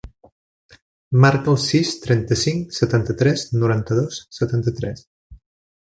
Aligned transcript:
Marca 1.25 1.51
el 1.53 1.59
sis, 1.65 1.91
trenta-cinc, 2.07 2.73
setanta-tres, 2.79 3.47
noranta-dos, 3.65 4.21
setanta-tres. 4.41 5.11